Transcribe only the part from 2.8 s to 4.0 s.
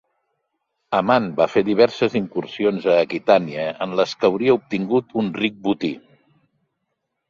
a Aquitània en